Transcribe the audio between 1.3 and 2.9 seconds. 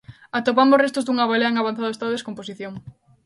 balea en avanzado estado de descomposición.